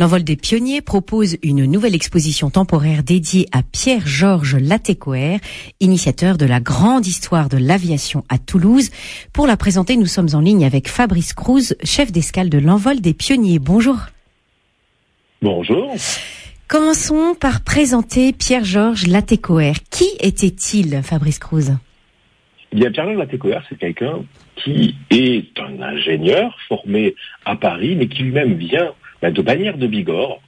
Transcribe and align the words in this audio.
L'envol 0.00 0.24
des 0.24 0.36
pionniers 0.36 0.80
propose 0.80 1.36
une 1.42 1.66
nouvelle 1.66 1.94
exposition 1.94 2.48
temporaire 2.48 3.02
dédiée 3.02 3.46
à 3.52 3.62
Pierre-Georges 3.62 4.56
Latécoère, 4.56 5.40
initiateur 5.78 6.38
de 6.38 6.46
la 6.46 6.58
grande 6.58 7.06
histoire 7.06 7.50
de 7.50 7.58
l'aviation 7.58 8.24
à 8.30 8.38
Toulouse. 8.38 8.88
Pour 9.34 9.46
la 9.46 9.58
présenter, 9.58 9.98
nous 9.98 10.06
sommes 10.06 10.30
en 10.32 10.40
ligne 10.40 10.64
avec 10.64 10.88
Fabrice 10.88 11.34
Cruz, 11.34 11.74
chef 11.84 12.12
d'escale 12.12 12.48
de 12.48 12.56
l'envol 12.56 13.02
des 13.02 13.12
pionniers. 13.12 13.58
Bonjour. 13.58 13.98
Bonjour. 15.42 15.94
Commençons 16.66 17.34
par 17.38 17.62
présenter 17.62 18.32
Pierre-Georges 18.32 19.06
Latécoère. 19.06 19.76
Qui 19.90 20.08
était-il, 20.20 21.02
Fabrice 21.02 21.38
Cruz? 21.38 21.76
Eh 22.72 22.76
bien, 22.76 22.90
Pierre-Georges 22.90 23.18
Latécoère, 23.18 23.66
c'est 23.68 23.78
quelqu'un 23.78 24.24
qui 24.56 24.94
est 25.10 25.60
un 25.60 25.82
ingénieur 25.82 26.56
formé 26.68 27.14
à 27.44 27.54
Paris, 27.54 27.96
mais 27.96 28.08
qui 28.08 28.22
lui-même 28.22 28.54
vient 28.54 28.94
bah, 29.22 29.30
de 29.30 29.42
Bagnères 29.42 29.78
de 29.78 29.86
Bigorre, 29.86 30.40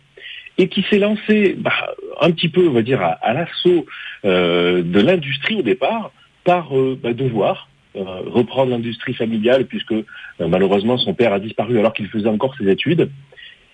et 0.59 0.68
qui 0.68 0.84
s'est 0.88 0.98
lancé 0.98 1.55
bah, 1.59 1.95
un 2.20 2.30
petit 2.30 2.48
peu, 2.48 2.69
on 2.69 2.73
va 2.73 2.83
dire, 2.83 3.02
à, 3.02 3.33
l'assaut 3.33 3.87
euh, 4.24 4.83
de 4.83 5.01
l'industrie 5.01 5.56
au 5.56 5.62
départ, 5.62 6.12
par 6.45 6.77
euh, 6.77 6.98
bah, 7.01 7.12
devoir 7.12 7.69
euh, 7.96 8.02
reprendre 8.27 8.70
l'industrie 8.70 9.15
familiale, 9.15 9.66
puisque 9.66 9.95
malheureusement 10.38 10.98
son 10.98 11.15
père 11.15 11.32
a 11.32 11.41
disparu 11.41 11.79
alors 11.79 11.93
qu'il 11.93 12.09
faisait 12.09 12.29
encore 12.29 12.55
ses 12.56 12.69
études, 12.69 13.10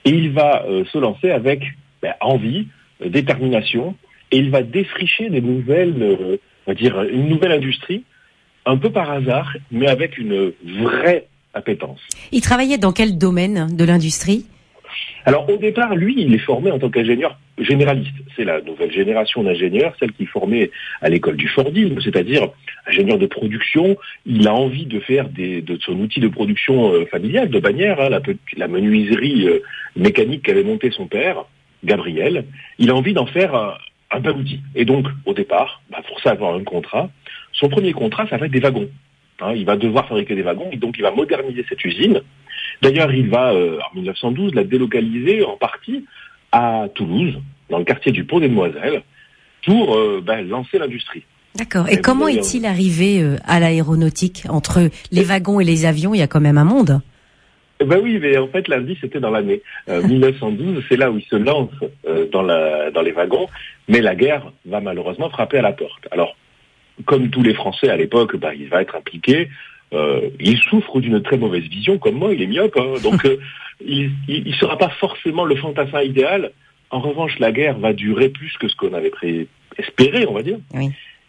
et 0.04 0.10
il 0.10 0.30
va 0.30 0.64
se 0.92 0.98
lancer 0.98 1.30
avec 1.30 1.62
envie, 2.20 2.68
détermination, 3.04 3.96
et 4.30 4.38
il 4.38 4.50
va 4.50 4.62
défricher 4.62 5.28
des 5.28 5.40
nouvelles, 5.40 6.38
on 6.66 6.70
va 6.70 6.74
dire, 6.74 7.02
une 7.02 7.28
nouvelle 7.28 7.52
industrie, 7.52 8.04
un 8.64 8.76
peu 8.76 8.90
par 8.90 9.10
hasard, 9.10 9.56
mais 9.70 9.88
avec 9.88 10.18
une 10.18 10.52
vraie 10.82 11.26
appétence. 11.54 12.00
Il 12.32 12.40
travaillait 12.40 12.78
dans 12.78 12.92
quel 12.92 13.18
domaine 13.18 13.74
de 13.76 13.84
l'industrie? 13.84 14.46
Alors 15.24 15.48
au 15.50 15.56
départ, 15.56 15.94
lui, 15.94 16.14
il 16.16 16.34
est 16.34 16.38
formé 16.38 16.70
en 16.70 16.78
tant 16.78 16.88
qu'ingénieur 16.88 17.38
généraliste. 17.58 18.14
C'est 18.36 18.44
la 18.44 18.60
nouvelle 18.60 18.92
génération 18.92 19.42
d'ingénieurs, 19.42 19.94
celle 20.00 20.12
qui 20.12 20.22
est 20.22 20.26
formée 20.26 20.70
à 21.02 21.08
l'école 21.08 21.36
du 21.36 21.48
Fordisme, 21.48 22.00
c'est-à-dire 22.00 22.48
ingénieur 22.86 23.18
de 23.18 23.26
production. 23.26 23.96
Il 24.24 24.46
a 24.48 24.54
envie 24.54 24.86
de 24.86 25.00
faire 25.00 25.28
de 25.28 25.78
son 25.80 25.98
outil 26.00 26.20
de 26.20 26.28
production 26.28 26.92
euh, 26.92 27.04
familial, 27.06 27.50
de 27.50 27.58
bannière, 27.58 28.00
hein, 28.00 28.20
la, 28.56 28.68
menuiserie 28.68 29.48
euh, 29.48 29.58
mécanique 29.96 30.44
qu'avait 30.44 30.64
monté 30.64 30.90
son 30.90 31.06
père, 31.06 31.44
Gabriel. 31.84 32.44
Il 32.78 32.90
a 32.90 32.94
envie 32.94 33.12
d'en 33.12 33.26
faire 33.26 33.78
un, 34.10 34.20
bel 34.20 34.36
outil. 34.36 34.60
Et 34.74 34.84
donc, 34.84 35.08
au 35.26 35.34
départ, 35.34 35.82
bah, 35.90 36.00
pour 36.08 36.20
ça 36.20 36.30
avoir 36.30 36.54
un 36.54 36.64
contrat, 36.64 37.10
son 37.52 37.68
premier 37.68 37.92
contrat, 37.92 38.26
ça 38.28 38.36
va 38.36 38.46
être 38.46 38.52
des 38.52 38.60
wagons. 38.60 38.88
Hein. 39.40 39.52
il 39.54 39.64
va 39.64 39.76
devoir 39.76 40.08
fabriquer 40.08 40.34
des 40.34 40.42
wagons, 40.42 40.68
et 40.72 40.76
donc 40.76 40.96
il 40.98 41.02
va 41.02 41.10
moderniser 41.10 41.64
cette 41.68 41.84
usine. 41.84 42.22
D'ailleurs, 42.82 43.12
il 43.12 43.28
va, 43.28 43.52
euh, 43.52 43.78
en 43.90 43.94
1912, 43.94 44.54
la 44.54 44.64
délocaliser 44.64 45.44
en 45.44 45.56
partie 45.56 46.04
à 46.52 46.86
Toulouse, 46.94 47.34
dans 47.70 47.78
le 47.78 47.84
quartier 47.84 48.12
du 48.12 48.24
Pont 48.24 48.40
des 48.40 48.48
Demoiselles, 48.48 49.02
pour 49.64 49.96
euh, 49.96 50.22
ben, 50.24 50.48
lancer 50.48 50.78
l'industrie. 50.78 51.24
D'accord. 51.56 51.88
Et, 51.88 52.00
comment 52.00 52.28
est-il 52.28 52.66
arrivé 52.66 53.20
euh, 53.20 53.36
à 53.44 53.58
l'aéronautique 53.58 54.44
Entre 54.48 54.90
les 55.10 55.24
wagons 55.24 55.60
et 55.60 55.64
les 55.64 55.86
avions, 55.86 56.14
il 56.14 56.18
y 56.18 56.22
a 56.22 56.28
quand 56.28 56.40
même 56.40 56.58
un 56.58 56.64
monde. 56.64 57.00
Ben 57.84 58.00
oui, 58.02 58.18
mais 58.20 58.36
en 58.38 58.48
fait, 58.48 58.66
lundi, 58.68 58.96
c'était 59.00 59.20
dans 59.20 59.30
l'année 59.30 59.62
1912. 59.88 60.84
C'est 60.88 60.96
là 60.96 61.10
où 61.10 61.18
il 61.18 61.24
se 61.24 61.36
lance 61.36 61.70
dans, 62.32 62.42
la, 62.42 62.90
dans 62.90 63.02
les 63.02 63.12
wagons. 63.12 63.48
Mais 63.88 64.00
la 64.00 64.14
guerre 64.14 64.52
va 64.66 64.80
malheureusement 64.80 65.30
frapper 65.30 65.58
à 65.58 65.62
la 65.62 65.72
porte. 65.72 66.08
Alors, 66.10 66.36
comme 67.04 67.30
tous 67.30 67.42
les 67.42 67.54
Français 67.54 67.88
à 67.88 67.96
l'époque, 67.96 68.36
ben, 68.36 68.52
il 68.58 68.68
va 68.68 68.82
être 68.82 68.96
impliqué. 68.96 69.48
Euh, 69.94 70.28
il 70.38 70.58
souffre 70.58 71.00
d'une 71.00 71.22
très 71.22 71.38
mauvaise 71.38 71.64
vision, 71.64 71.98
comme 71.98 72.16
moi, 72.16 72.34
il 72.34 72.42
est 72.42 72.46
myope, 72.46 72.76
hein. 72.76 73.00
donc 73.02 73.24
euh, 73.24 73.38
il 73.80 74.12
ne 74.28 74.52
sera 74.52 74.76
pas 74.76 74.90
forcément 74.90 75.44
le 75.44 75.56
fantassin 75.56 76.02
idéal. 76.02 76.52
En 76.90 77.00
revanche, 77.00 77.38
la 77.38 77.52
guerre 77.52 77.78
va 77.78 77.92
durer 77.92 78.28
plus 78.28 78.56
que 78.58 78.68
ce 78.68 78.76
qu'on 78.76 78.92
avait 78.94 79.12
espéré, 79.76 80.26
on 80.26 80.32
va 80.32 80.42
dire. 80.42 80.58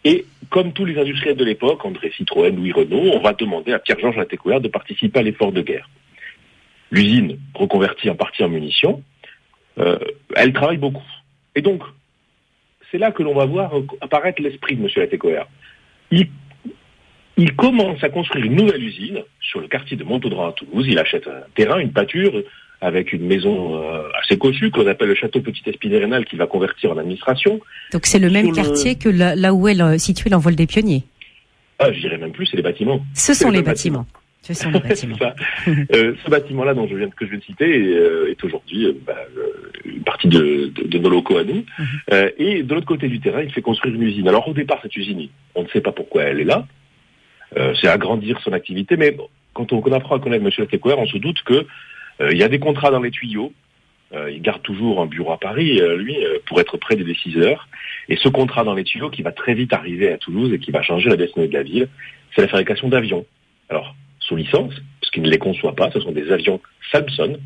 Et 0.04 0.24
comme 0.48 0.72
tous 0.72 0.84
les 0.84 0.98
industriels 0.98 1.36
de 1.36 1.44
l'époque, 1.44 1.84
André 1.84 2.10
Citroën, 2.16 2.54
Louis 2.54 2.72
Renault, 2.72 3.10
on 3.12 3.20
va 3.20 3.34
demander 3.34 3.72
à 3.72 3.78
Pierre-Georges 3.78 4.16
Latécoère 4.16 4.60
de 4.60 4.68
participer 4.68 5.20
à 5.20 5.22
l'effort 5.22 5.52
de 5.52 5.60
guerre. 5.60 5.88
L'usine, 6.90 7.38
reconvertie 7.54 8.08
en 8.08 8.16
partie 8.16 8.42
en 8.42 8.48
munitions, 8.48 9.02
euh, 9.78 9.98
elle 10.34 10.52
travaille 10.52 10.78
beaucoup. 10.78 11.04
Et 11.54 11.60
donc, 11.60 11.82
c'est 12.90 12.98
là 12.98 13.12
que 13.12 13.22
l'on 13.22 13.34
va 13.34 13.44
voir 13.44 13.72
apparaître 14.00 14.42
l'esprit 14.42 14.76
de 14.76 14.82
M. 14.82 14.88
Latécoère. 14.96 15.46
Il 16.10 16.28
il 17.36 17.54
commence 17.54 18.02
à 18.02 18.08
construire 18.08 18.44
une 18.44 18.56
nouvelle 18.56 18.82
usine 18.82 19.22
sur 19.40 19.60
le 19.60 19.68
quartier 19.68 19.96
de 19.96 20.04
Montaudran 20.04 20.48
à 20.48 20.52
Toulouse. 20.52 20.86
Il 20.88 20.98
achète 20.98 21.26
un 21.26 21.42
terrain, 21.54 21.78
une 21.78 21.92
pâture, 21.92 22.32
avec 22.80 23.12
une 23.12 23.26
maison 23.26 23.82
euh, 23.82 24.08
assez 24.22 24.38
cossue 24.38 24.70
qu'on 24.70 24.86
appelle 24.86 25.08
le 25.08 25.14
château 25.14 25.40
Petit 25.40 25.62
Espinay-Rénal 25.66 26.24
qui 26.24 26.36
va 26.36 26.46
convertir 26.46 26.92
en 26.92 26.98
administration. 26.98 27.60
Donc 27.92 28.06
c'est 28.06 28.18
le 28.18 28.30
même 28.30 28.52
quartier 28.52 28.96
que 28.96 29.08
là, 29.08 29.54
où 29.54 29.68
est 29.68 29.98
situé 29.98 30.30
l'envol 30.30 30.54
des 30.54 30.66
pionniers 30.66 31.04
Ah, 31.78 31.92
je 31.92 32.00
dirais 32.00 32.18
même 32.18 32.32
plus, 32.32 32.46
c'est 32.46 32.56
les 32.56 32.62
bâtiments. 32.62 33.04
Ce 33.14 33.34
sont 33.34 33.50
les 33.50 33.62
bâtiments. 33.62 34.06
Ce 34.42 34.54
sont 34.54 34.70
les 34.70 34.80
bâtiments. 34.88 35.16
Euh, 35.68 36.14
ce 36.24 36.30
bâtiment-là 36.30 36.72
dont 36.72 36.88
je 36.88 36.96
viens, 36.96 37.10
que 37.10 37.26
je 37.26 37.30
viens 37.30 37.38
de 37.38 37.44
citer 37.44 37.68
est, 37.68 37.94
euh, 37.94 38.34
aujourd'hui 38.42 38.86
bah, 39.06 39.14
une 39.84 40.02
partie 40.02 40.28
de, 40.28 40.72
nos 40.98 41.10
locaux 41.10 41.36
à 41.36 41.44
nous. 41.44 41.64
Mhm. 41.78 42.30
et 42.38 42.62
de 42.62 42.74
l'autre 42.74 42.86
côté 42.86 43.08
du 43.08 43.20
terrain, 43.20 43.42
il 43.42 43.52
fait 43.52 43.60
construire 43.62 43.94
une 43.94 44.02
usine. 44.02 44.28
Alors 44.28 44.48
au 44.48 44.54
départ, 44.54 44.78
cette 44.82 44.96
usine, 44.96 45.28
on 45.54 45.64
ne 45.64 45.68
sait 45.68 45.82
pas 45.82 45.92
pourquoi 45.92 46.22
elle 46.22 46.40
est 46.40 46.44
là. 46.44 46.66
Euh, 47.56 47.74
c'est 47.80 47.88
agrandir 47.88 48.40
son 48.42 48.52
activité. 48.52 48.96
Mais 48.96 49.16
quand 49.54 49.72
on, 49.72 49.92
apprend 49.92 50.16
à 50.16 50.20
connaître 50.20 50.44
M. 50.44 50.50
Latécoère, 50.58 50.98
on 50.98 51.06
se 51.06 51.18
doute 51.18 51.42
qu'il 51.44 51.64
euh, 52.20 52.32
y 52.32 52.42
a 52.42 52.48
des 52.48 52.58
contrats 52.58 52.90
dans 52.90 53.00
les 53.00 53.10
tuyaux. 53.10 53.52
Euh, 54.12 54.30
il 54.30 54.42
garde 54.42 54.62
toujours 54.62 55.00
un 55.00 55.06
bureau 55.06 55.32
à 55.32 55.38
Paris, 55.38 55.80
lui, 55.96 56.16
pour 56.46 56.60
être 56.60 56.76
près 56.76 56.96
des 56.96 57.04
déciseurs. 57.04 57.68
Et 58.08 58.16
ce 58.16 58.28
contrat 58.28 58.64
dans 58.64 58.74
les 58.74 58.84
tuyaux 58.84 59.10
qui 59.10 59.22
va 59.22 59.32
très 59.32 59.54
vite 59.54 59.72
arriver 59.72 60.12
à 60.12 60.18
Toulouse 60.18 60.52
et 60.52 60.58
qui 60.58 60.70
va 60.70 60.82
changer 60.82 61.08
la 61.08 61.16
destinée 61.16 61.48
de 61.48 61.54
la 61.54 61.62
ville, 61.62 61.88
c'est 62.34 62.42
la 62.42 62.48
fabrication 62.48 62.88
d'avions. 62.88 63.24
Alors, 63.68 63.94
sous 64.18 64.36
licence, 64.36 64.74
parce 65.00 65.10
qu'il 65.12 65.22
ne 65.22 65.30
les 65.30 65.38
conçoit 65.38 65.74
pas, 65.74 65.90
ce 65.92 66.00
sont 66.00 66.12
des 66.12 66.30
avions 66.32 66.60
Salmson, 66.90 67.38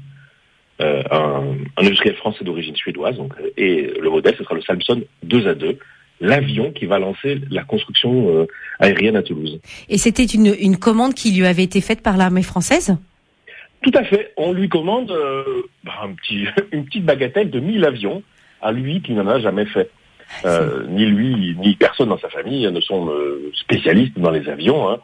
un, 0.81 1.57
industriel 1.77 2.17
français 2.17 2.45
d'origine 2.45 2.75
suédoise, 2.77 3.17
donc, 3.17 3.35
et 3.59 3.93
le 4.01 4.11
modèle, 4.11 4.35
ce 4.37 4.45
sera 4.45 4.55
le 4.55 4.63
Salmson 4.63 5.03
2 5.23 5.49
à 5.49 5.55
2, 5.55 5.79
l'avion 6.21 6.73
qui 6.73 6.87
va 6.87 6.99
lancer 6.99 7.41
la 7.51 7.65
construction 7.65 8.29
euh, 8.31 8.47
aérienne 8.79 9.17
à 9.17 9.23
Toulouse. 9.23 9.61
Et 9.89 9.99
c'était 9.99 10.25
une, 10.25 10.77
commande 10.77 11.15
qui 11.15 11.33
lui 11.33 11.47
avait 11.47 11.63
été 11.63 11.81
faite 11.81 12.03
par 12.03 12.17
l'armée 12.17 12.43
française? 12.43 12.97
Tout 13.83 13.93
à 13.95 14.05
fait. 14.05 14.33
On 14.37 14.53
lui 14.53 14.69
commande 14.69 15.11
euh, 15.11 15.63
bah, 15.83 15.93
un 16.03 16.13
petit, 16.15 16.47
une 16.73 16.85
petite 16.85 17.05
bagatelle 17.05 17.51
de 17.51 17.61
1000 17.61 17.85
avions 17.85 18.23
à 18.63 18.73
lui 18.73 19.03
qui 19.03 19.13
n'en 19.13 19.27
a 19.27 19.41
jamais 19.41 19.67
fait. 19.67 19.91
Euh, 20.45 20.87
ni 20.89 21.05
lui, 21.05 21.55
ni 21.59 21.77
personne 21.77 22.09
dans 22.09 22.19
sa 22.19 22.31
famille 22.31 22.67
ne 22.71 22.81
sont 22.81 23.13
spécialistes 23.53 24.19
dans 24.19 24.31
les 24.31 24.49
avions. 24.49 24.89
Hein. 24.91 24.99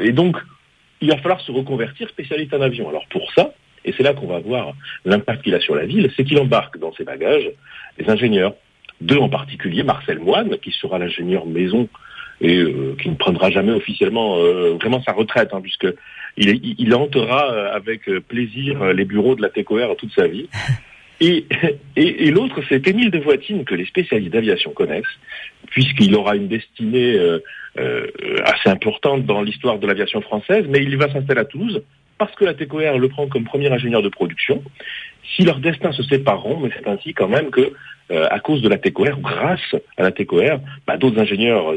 et 0.00 0.12
donc, 0.12 0.36
il 1.00 1.08
va 1.08 1.16
falloir 1.16 1.40
se 1.40 1.50
reconvertir 1.50 2.08
spécialiste 2.10 2.52
en 2.52 2.60
avion. 2.60 2.88
Alors 2.88 3.06
pour 3.10 3.32
ça, 3.32 3.54
et 3.84 3.94
c'est 3.96 4.02
là 4.02 4.12
qu'on 4.12 4.26
va 4.26 4.38
voir 4.40 4.74
l'impact 5.04 5.42
qu'il 5.42 5.54
a 5.54 5.60
sur 5.60 5.74
la 5.74 5.86
ville, 5.86 6.10
c'est 6.16 6.24
qu'il 6.24 6.38
embarque 6.38 6.78
dans 6.78 6.92
ses 6.92 7.04
bagages 7.04 7.50
des 7.98 8.08
ingénieurs, 8.08 8.54
deux 9.00 9.18
en 9.18 9.28
particulier, 9.28 9.82
Marcel 9.82 10.18
Moine, 10.18 10.56
qui 10.58 10.70
sera 10.72 10.98
l'ingénieur 10.98 11.46
maison 11.46 11.88
et 12.40 12.58
euh, 12.58 12.96
qui 13.00 13.08
ne 13.10 13.16
prendra 13.16 13.50
jamais 13.50 13.72
officiellement 13.72 14.38
euh, 14.38 14.74
vraiment 14.80 15.02
sa 15.02 15.12
retraite, 15.12 15.50
hein, 15.52 15.60
puisque 15.60 15.86
il, 16.36 16.74
il 16.78 16.94
hantera 16.94 17.52
euh, 17.52 17.74
avec 17.74 18.10
plaisir 18.28 18.92
les 18.92 19.04
bureaux 19.04 19.34
de 19.34 19.42
la 19.42 19.50
TECOR 19.50 19.96
toute 19.96 20.12
sa 20.14 20.26
vie. 20.26 20.48
Et, 21.22 21.44
et, 21.96 22.30
l'autre, 22.30 22.62
c'est 22.66 22.88
Émile 22.88 23.10
de 23.10 23.18
Voitine, 23.18 23.66
que 23.66 23.74
les 23.74 23.84
spécialistes 23.84 24.32
d'aviation 24.32 24.70
connaissent, 24.70 25.04
puisqu'il 25.66 26.14
aura 26.14 26.34
une 26.34 26.48
destinée 26.48 27.20
assez 27.76 28.70
importante 28.70 29.26
dans 29.26 29.42
l'histoire 29.42 29.78
de 29.78 29.86
l'aviation 29.86 30.22
française, 30.22 30.64
mais 30.70 30.82
il 30.82 30.96
va 30.96 31.12
s'installer 31.12 31.40
à 31.40 31.44
Toulouse 31.44 31.82
parce 32.20 32.34
que 32.34 32.44
la 32.44 32.52
TECOR 32.52 32.98
le 32.98 33.08
prend 33.08 33.26
comme 33.28 33.44
premier 33.44 33.72
ingénieur 33.72 34.02
de 34.02 34.10
production. 34.10 34.62
Si 35.34 35.42
leurs 35.42 35.58
destins 35.58 35.92
se 35.92 36.02
sépareront, 36.02 36.60
mais 36.60 36.68
c'est 36.76 36.86
ainsi 36.86 37.14
quand 37.14 37.28
même 37.28 37.48
que 37.50 37.72
euh, 38.10 38.26
à 38.30 38.40
cause 38.40 38.60
de 38.60 38.68
la 38.68 38.76
TECOR, 38.76 39.20
grâce 39.20 39.74
à 39.96 40.02
la 40.02 40.12
TECOR, 40.12 40.60
bah, 40.86 40.98
d'autres 40.98 41.18
ingénieurs 41.18 41.76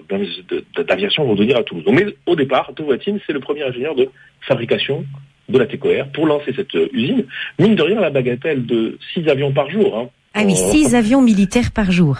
d'aviation 0.85 1.23
vont 1.23 1.35
venir 1.35 1.55
à 1.55 1.63
Toulouse. 1.63 1.85
mais 1.89 2.07
au 2.25 2.35
départ, 2.35 2.73
Tovatine, 2.75 3.19
c'est 3.25 3.31
le 3.31 3.39
premier 3.39 3.63
ingénieur 3.63 3.95
de 3.95 4.09
fabrication 4.41 5.05
de 5.47 5.57
la 5.57 5.65
TECOR 5.65 6.07
pour 6.13 6.27
lancer 6.27 6.51
cette 6.53 6.75
euh, 6.75 6.89
usine. 6.91 7.25
Mine 7.57 7.75
de 7.75 7.83
rien, 7.83 8.01
la 8.01 8.09
bagatelle 8.09 8.65
de 8.65 8.97
6 9.13 9.29
avions 9.29 9.53
par 9.53 9.69
jour. 9.69 9.97
Hein. 9.97 10.09
Ah 10.33 10.41
oui, 10.43 10.55
6 10.55 10.93
avions 10.93 11.21
militaires 11.21 11.71
par 11.73 11.89
jour. 11.89 12.17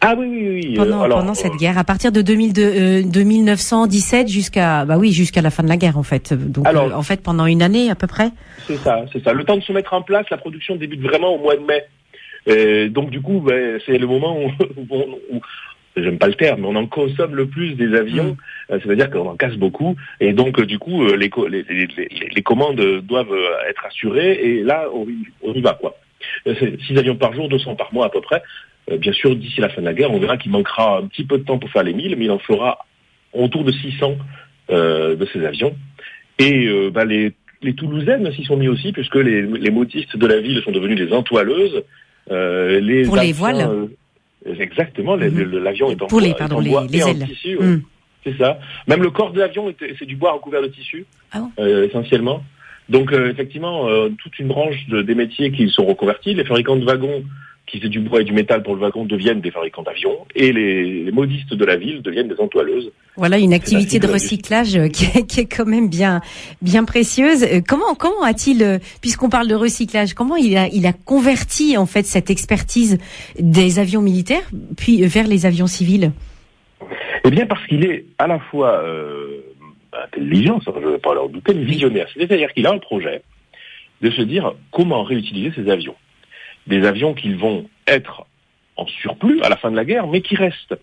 Ah 0.00 0.14
oui, 0.16 0.26
oui, 0.28 0.48
oui. 0.48 0.74
Euh, 0.74 0.84
pendant, 0.84 1.08
pendant 1.08 1.34
cette 1.34 1.54
guerre, 1.54 1.78
à 1.78 1.84
partir 1.84 2.12
de, 2.12 2.22
2002, 2.22 3.02
de 3.02 3.22
1917 3.22 4.28
jusqu'à 4.28 4.84
bah 4.84 4.98
oui 4.98 5.12
jusqu'à 5.12 5.42
la 5.42 5.50
fin 5.50 5.62
de 5.62 5.68
la 5.68 5.76
guerre 5.76 5.98
en 5.98 6.02
fait. 6.02 6.32
Donc 6.32 6.66
en 6.66 7.02
fait 7.02 7.22
pendant 7.22 7.46
une 7.46 7.62
année 7.62 7.90
à 7.90 7.94
peu 7.94 8.06
près. 8.06 8.30
C'est 8.66 8.76
ça, 8.76 9.04
c'est 9.12 9.22
ça. 9.24 9.32
Le 9.32 9.44
temps 9.44 9.56
de 9.56 9.62
se 9.62 9.72
mettre 9.72 9.94
en 9.94 10.02
place, 10.02 10.26
la 10.30 10.36
production 10.36 10.76
débute 10.76 11.00
vraiment 11.00 11.34
au 11.34 11.38
mois 11.38 11.56
de 11.56 11.62
mai. 11.62 12.88
Donc 12.90 13.10
du 13.10 13.20
coup, 13.20 13.40
ben, 13.40 13.80
c'est 13.86 13.98
le 13.98 14.06
moment 14.06 14.38
où, 14.38 14.50
où, 15.32 15.40
j'aime 15.96 16.18
pas 16.18 16.28
le 16.28 16.34
terme, 16.34 16.62
mais 16.62 16.68
on 16.68 16.76
en 16.76 16.86
consomme 16.86 17.34
le 17.34 17.46
plus 17.46 17.74
des 17.74 17.94
avions, 17.94 18.36
mm. 18.70 18.72
euh, 18.74 18.80
ça 18.80 18.88
veut 18.88 18.96
dire 18.96 19.10
qu'on 19.10 19.28
en 19.28 19.36
casse 19.36 19.56
beaucoup, 19.56 19.96
et 20.20 20.32
donc 20.32 20.60
du 20.60 20.78
coup, 20.78 21.04
euh, 21.04 21.16
les, 21.16 21.30
les, 21.48 21.62
les, 21.68 22.08
les 22.34 22.42
commandes 22.42 22.80
doivent 23.02 23.32
euh, 23.32 23.68
être 23.68 23.84
assurées, 23.86 24.32
et 24.32 24.62
là, 24.62 24.86
on, 24.92 25.06
y 25.52 25.60
va, 25.60 25.74
quoi. 25.74 25.96
6 26.46 26.98
avions 26.98 27.16
par 27.16 27.32
jour, 27.32 27.48
200 27.48 27.76
par 27.76 27.92
mois 27.92 28.06
à 28.06 28.08
peu 28.08 28.20
près. 28.20 28.42
bien 28.98 29.12
sûr, 29.12 29.36
d'ici 29.36 29.60
la 29.60 29.68
fin 29.68 29.80
de 29.80 29.86
la 29.86 29.94
guerre, 29.94 30.12
on 30.12 30.18
verra 30.18 30.36
qu'il 30.36 30.52
manquera 30.52 30.98
un 30.98 31.06
petit 31.06 31.24
peu 31.24 31.38
de 31.38 31.44
temps 31.44 31.58
pour 31.58 31.70
faire 31.70 31.82
les 31.82 31.92
1000, 31.92 32.16
mais 32.16 32.26
il 32.26 32.30
en 32.30 32.38
fera 32.38 32.84
autour 33.32 33.64
de 33.64 33.72
600 33.72 34.16
de 34.70 35.28
ces 35.32 35.44
avions. 35.44 35.74
Et 36.38 36.68
bah, 36.90 37.04
les, 37.04 37.32
les 37.62 37.74
Toulousaines 37.74 38.30
s'y 38.32 38.44
sont 38.44 38.56
mis 38.56 38.68
aussi, 38.68 38.92
puisque 38.92 39.16
les, 39.16 39.42
les 39.42 39.70
modistes 39.70 40.16
de 40.16 40.26
la 40.26 40.40
ville 40.40 40.62
sont 40.62 40.72
devenus 40.72 40.96
des 40.96 41.12
entoileuses. 41.12 41.82
les 42.30 43.04
pour 43.04 43.16
les 43.16 43.32
voiles 43.32 43.88
Exactement, 44.44 45.16
mhm. 45.16 45.58
l'avion 45.58 45.90
est 45.90 46.02
en 46.02 46.06
Pour 46.06 46.20
les, 46.20 46.34
pardon, 46.34 46.60
les, 46.60 46.72
ailes. 46.98 47.26
tissu. 47.26 47.58
Mhm. 47.58 47.82
C'est 48.24 48.36
ça. 48.38 48.58
Même 48.86 49.02
le 49.02 49.10
corps 49.10 49.32
de 49.32 49.40
l'avion, 49.40 49.72
c'est 49.98 50.04
du 50.04 50.16
bois 50.16 50.32
recouvert 50.32 50.62
de 50.62 50.68
tissu, 50.68 51.06
ah 51.32 51.42
euh, 51.58 51.86
essentiellement. 51.86 52.42
Donc 52.88 53.12
euh, 53.12 53.30
effectivement, 53.30 53.88
euh, 53.88 54.08
toute 54.22 54.38
une 54.38 54.48
branche 54.48 54.86
de, 54.88 55.02
des 55.02 55.14
métiers 55.14 55.50
qui 55.50 55.68
sont 55.68 55.84
reconvertis. 55.84 56.34
Les 56.34 56.44
fabricants 56.44 56.76
de 56.76 56.84
wagons 56.84 57.24
qui 57.66 57.78
faisaient 57.78 57.88
du 57.88 57.98
bois 57.98 58.20
et 58.20 58.24
du 58.24 58.32
métal 58.32 58.62
pour 58.62 58.76
le 58.76 58.80
wagon 58.80 59.04
deviennent 59.04 59.40
des 59.40 59.50
fabricants 59.50 59.82
d'avions 59.82 60.24
et 60.36 60.52
les, 60.52 61.10
modistes 61.10 61.52
de 61.52 61.64
la 61.64 61.74
ville 61.74 62.00
deviennent 62.00 62.28
des 62.28 62.38
entoileuses. 62.38 62.92
Voilà 63.16 63.38
une 63.38 63.52
activité 63.52 63.98
de 63.98 64.06
recyclage 64.06 64.78
qui 64.92 65.06
est, 65.06 65.26
qui 65.26 65.40
est, 65.40 65.46
quand 65.46 65.66
même 65.66 65.88
bien 65.88 66.20
bien 66.62 66.84
précieuse. 66.84 67.44
Comment 67.66 67.94
comment 67.96 68.22
a-t-il 68.22 68.78
puisqu'on 69.00 69.28
parle 69.28 69.48
de 69.48 69.56
recyclage, 69.56 70.14
comment 70.14 70.36
il 70.36 70.56
a 70.56 70.68
il 70.68 70.86
a 70.86 70.92
converti 70.92 71.76
en 71.76 71.86
fait 71.86 72.06
cette 72.06 72.30
expertise 72.30 72.98
des 73.38 73.80
avions 73.80 74.02
militaires 74.02 74.48
puis 74.76 75.04
vers 75.04 75.26
les 75.26 75.44
avions 75.44 75.66
civils? 75.66 76.12
Eh 77.26 77.30
bien, 77.30 77.46
parce 77.46 77.66
qu'il 77.66 77.84
est 77.84 78.06
à 78.18 78.28
la 78.28 78.38
fois 78.38 78.84
euh, 78.84 79.40
intelligent, 79.92 80.60
ça, 80.60 80.72
je 80.74 80.86
ne 80.86 80.92
vais 80.92 80.98
pas 80.98 81.14
leur 81.14 81.28
douter, 81.28 81.54
mais 81.54 81.64
visionnaire. 81.64 82.08
C'est-à-dire 82.14 82.52
qu'il 82.52 82.66
a 82.66 82.72
un 82.72 82.78
projet 82.78 83.22
de 84.02 84.10
se 84.10 84.22
dire 84.22 84.54
comment 84.70 85.02
réutiliser 85.02 85.52
ces 85.54 85.70
avions. 85.70 85.96
Des 86.66 86.86
avions 86.86 87.14
qui 87.14 87.32
vont 87.32 87.68
être 87.86 88.26
en 88.76 88.86
surplus 88.86 89.42
à 89.42 89.48
la 89.48 89.56
fin 89.56 89.70
de 89.70 89.76
la 89.76 89.84
guerre, 89.84 90.06
mais 90.06 90.20
qui 90.20 90.36
restent. 90.36 90.76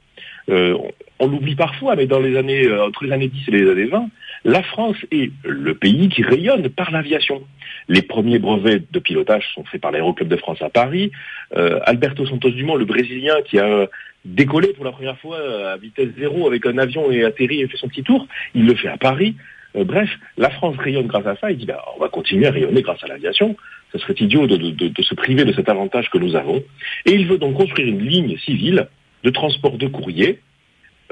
Euh, 0.50 0.78
on 1.19 1.28
l'oublie 1.28 1.56
parfois, 1.56 1.95
mais 1.95 2.06
dans 2.06 2.19
les 2.19 2.38
années 2.38 2.66
euh, 2.66 2.86
entre 2.86 3.06
les 3.06 3.12
années 3.12 3.30
10 3.30 3.48
et 3.48 3.51
les 3.51 3.69
années 3.69 3.86
20, 3.86 4.10
la 4.45 4.62
France 4.63 4.98
est 5.12 5.31
le 5.45 5.74
pays 5.74 6.10
qui 6.10 6.22
rayonne 6.22 6.68
par 6.69 6.92
l'aviation. 6.92 7.44
Les 7.88 8.01
premiers 8.01 8.40
brevets 8.40 8.84
de 8.92 9.00
pilotage 9.00 9.45
sont 9.54 9.63
faits 9.63 9.80
par 9.80 9.92
l'Aéroclub 9.92 10.28
de 10.28 10.36
France 10.36 10.62
à 10.62 10.69
Paris. 10.69 11.12
Euh, 11.56 11.80
Alberto 11.86 12.25
Santos 12.25 12.51
Dumont, 12.51 12.75
le 12.75 12.86
Brésilien, 12.86 13.36
qui 13.45 13.57
a 13.60 13.88
décollé 14.25 14.69
pour 14.74 14.86
la 14.86 14.92
première 14.92 15.18
fois 15.19 15.38
à 15.72 15.78
vitesse 15.78 16.10
zéro 16.18 16.48
avec 16.48 16.66
un 16.66 16.78
avion 16.78 17.12
et 17.12 17.24
atterri 17.24 17.62
et 17.62 17.68
fait 17.68 17.78
son 17.78 17.88
petit 17.88 18.04
tour. 18.04 18.28
Il 18.54 18.66
le 18.66 18.75
fait 18.75 18.90
à 18.90 18.98
Paris. 18.98 19.36
Euh, 19.75 19.83
bref, 19.83 20.09
la 20.37 20.49
France 20.49 20.75
rayonne 20.77 21.07
grâce 21.07 21.25
à 21.25 21.35
ça. 21.35 21.51
Il 21.51 21.57
dit, 21.57 21.65
bah, 21.65 21.83
on 21.95 21.99
va 21.99 22.09
continuer 22.09 22.47
à 22.47 22.51
rayonner 22.51 22.81
grâce 22.81 23.03
à 23.03 23.07
l'aviation. 23.07 23.55
Ce 23.91 23.97
serait 23.97 24.15
idiot 24.19 24.47
de, 24.47 24.57
de, 24.57 25.01
se 25.01 25.13
priver 25.13 25.45
de 25.45 25.53
cet 25.53 25.69
avantage 25.69 26.09
que 26.09 26.17
nous 26.17 26.35
avons. 26.35 26.63
Et 27.05 27.11
il 27.11 27.27
veut 27.27 27.37
donc 27.37 27.55
construire 27.55 27.87
une 27.87 28.05
ligne 28.05 28.37
civile 28.37 28.87
de 29.23 29.29
transport 29.29 29.77
de 29.77 29.87
courrier 29.87 30.39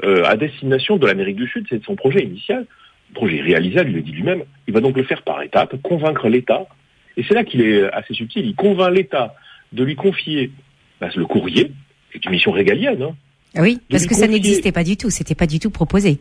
euh, 0.04 0.24
à 0.24 0.36
destination 0.36 0.96
de 0.96 1.06
l'Amérique 1.06 1.36
du 1.36 1.48
Sud. 1.48 1.66
C'est 1.68 1.82
son 1.84 1.96
projet 1.96 2.24
initial. 2.24 2.66
Projet 3.14 3.40
réalisable, 3.40 3.90
il 3.90 3.96
le 3.96 4.02
dit 4.02 4.12
lui-même. 4.12 4.44
Il 4.66 4.74
va 4.74 4.80
donc 4.80 4.96
le 4.96 5.04
faire 5.04 5.22
par 5.22 5.42
étapes, 5.42 5.76
convaincre 5.82 6.28
l'État. 6.28 6.66
Et 7.16 7.24
c'est 7.24 7.34
là 7.34 7.44
qu'il 7.44 7.60
est 7.60 7.92
assez 7.92 8.14
subtil. 8.14 8.46
Il 8.46 8.54
convainc 8.54 8.94
l'État 8.94 9.34
de 9.72 9.84
lui 9.84 9.96
confier 9.96 10.50
bah, 11.00 11.08
le 11.14 11.26
courrier, 11.26 11.72
c'est 12.12 12.24
une 12.24 12.30
mission 12.30 12.52
régalienne. 12.52 13.02
Hein. 13.02 13.14
Oui, 13.56 13.80
parce 13.90 14.06
que 14.06 14.14
ça 14.14 14.26
n'existait 14.26 14.72
pas 14.72 14.84
du 14.84 14.96
tout, 14.96 15.10
c'était 15.10 15.34
pas 15.34 15.46
du 15.46 15.58
tout 15.58 15.70
proposé. 15.70 16.20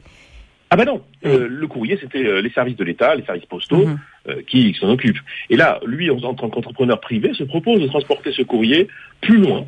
Ah 0.73 0.77
ben 0.77 0.85
non, 0.85 1.03
euh, 1.25 1.47
le 1.49 1.67
courrier 1.67 1.97
c'était 2.01 2.25
euh, 2.25 2.41
les 2.41 2.49
services 2.49 2.77
de 2.77 2.85
l'État, 2.85 3.13
les 3.13 3.25
services 3.25 3.45
postaux 3.45 3.85
mhm. 3.85 3.99
euh, 4.29 4.41
qui 4.47 4.73
s'en 4.79 4.89
occupent. 4.89 5.19
Et 5.49 5.57
là, 5.57 5.81
lui, 5.85 6.09
en, 6.09 6.33
tant 6.33 6.49
qu'entrepreneur 6.49 6.99
privé, 6.99 7.33
se 7.33 7.43
propose 7.43 7.81
de 7.81 7.87
transporter 7.87 8.31
ce 8.31 8.41
courrier 8.41 8.87
plus 9.21 9.37
loin, 9.37 9.65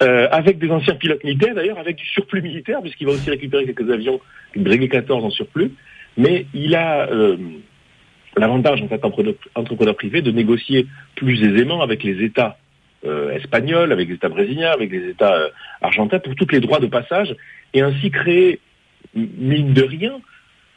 avec 0.00 0.58
des 0.58 0.70
anciens 0.70 0.94
pilotes 0.94 1.22
militaires 1.24 1.54
d'ailleurs, 1.54 1.78
avec 1.78 1.96
du 1.96 2.06
surplus 2.06 2.40
militaire, 2.40 2.80
puisqu'il 2.80 3.06
va 3.06 3.12
aussi 3.12 3.28
récupérer 3.28 3.66
quelques 3.66 3.90
avions 3.90 4.18
Breguet 4.56 4.88
14 4.88 5.24
en 5.26 5.30
surplus. 5.30 5.72
Mais 6.16 6.46
il 6.54 6.74
a 6.74 7.06
l'avantage 8.38 8.80
en 8.80 8.88
tant 8.88 9.10
qu'entrepreneur 9.10 9.94
privé 9.94 10.22
de 10.22 10.30
négocier 10.30 10.86
plus 11.16 11.42
aisément 11.42 11.82
avec 11.82 12.02
les 12.02 12.24
États 12.24 12.56
euh, 13.06 13.30
espagnols, 13.32 13.92
avec 13.92 14.08
les 14.08 14.16
États 14.16 14.28
brésiliens, 14.28 14.72
avec 14.72 14.90
les 14.90 15.08
États 15.08 15.34
euh, 15.34 15.48
argentins, 15.80 16.18
pour 16.18 16.34
tous 16.34 16.50
les 16.52 16.60
droits 16.60 16.80
de 16.80 16.86
passage, 16.86 17.34
et 17.72 17.80
ainsi 17.80 18.10
créer, 18.10 18.60
mine 19.14 19.72
de 19.72 19.82
rien, 19.82 20.20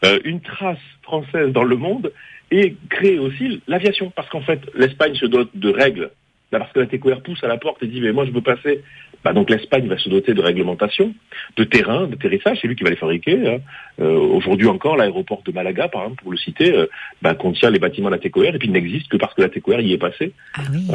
euh, 0.05 0.19
une 0.23 0.41
trace 0.41 0.77
française 1.01 1.51
dans 1.51 1.63
le 1.63 1.75
monde, 1.75 2.11
et 2.51 2.75
créer 2.89 3.19
aussi 3.19 3.61
l'aviation, 3.67 4.11
parce 4.15 4.29
qu'en 4.29 4.41
fait, 4.41 4.61
l'Espagne 4.75 5.15
se 5.15 5.25
dote 5.25 5.49
de 5.55 5.69
règles, 5.69 6.11
parce 6.51 6.71
que 6.71 6.79
la 6.79 6.85
TQR 6.85 7.21
pousse 7.23 7.43
à 7.43 7.47
la 7.47 7.57
porte 7.57 7.81
et 7.83 7.87
dit, 7.87 8.01
mais 8.01 8.11
moi 8.11 8.25
je 8.25 8.31
veux 8.31 8.41
passer 8.41 8.83
bah, 9.23 9.31
donc 9.31 9.49
l'Espagne 9.49 9.87
va 9.87 9.97
se 9.97 10.09
doter 10.09 10.33
de 10.33 10.41
réglementation, 10.41 11.13
de 11.55 11.63
terrain, 11.63 12.07
d'atterrissage, 12.07 12.59
c'est 12.61 12.67
lui 12.67 12.75
qui 12.75 12.83
va 12.83 12.89
les 12.89 12.97
fabriquer. 12.97 13.47
Hein. 13.47 13.57
Euh, 14.01 14.17
aujourd'hui 14.17 14.67
encore, 14.67 14.97
l'aéroport 14.97 15.41
de 15.45 15.51
Malaga, 15.51 15.87
par 15.87 16.03
exemple, 16.03 16.21
pour 16.23 16.31
le 16.31 16.37
citer, 16.37 16.75
euh, 16.75 16.87
bah, 17.21 17.33
contient 17.33 17.69
les 17.69 17.79
bâtiments 17.79 18.09
de 18.09 18.15
la 18.15 18.19
TCOR 18.19 18.43
et 18.55 18.59
puis 18.59 18.67
il 18.67 18.73
n'existe 18.73 19.07
que 19.07 19.17
parce 19.17 19.33
que 19.33 19.41
la 19.41 19.49
TCOR 19.49 19.79
y 19.79 19.93
est 19.93 19.97
passée. 19.97 20.33
Ah 20.55 20.61
oui, 20.71 20.87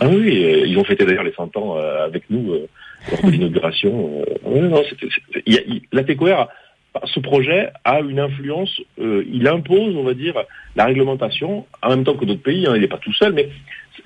ah 0.00 0.08
oui 0.08 0.62
ils 0.66 0.78
ont 0.78 0.84
fêté 0.84 1.04
d'ailleurs 1.04 1.24
les 1.24 1.32
100 1.32 1.56
ans 1.56 1.76
avec 1.76 2.24
nous 2.30 2.54
l'inauguration. 3.24 4.24
la 5.92 6.04
TCOR 6.04 6.48
ce 7.04 7.20
projet 7.20 7.70
a 7.84 8.00
une 8.00 8.20
influence, 8.20 8.80
il 8.98 9.48
impose, 9.48 9.96
on 9.96 10.02
va 10.02 10.12
dire, 10.12 10.34
la 10.76 10.84
réglementation, 10.84 11.66
en 11.82 11.88
même 11.88 12.04
temps 12.04 12.14
que 12.14 12.26
d'autres 12.26 12.42
pays, 12.42 12.66
hein, 12.66 12.72
il 12.74 12.82
n'est 12.82 12.88
pas 12.88 12.98
tout 12.98 13.14
seul, 13.14 13.32
mais 13.32 13.48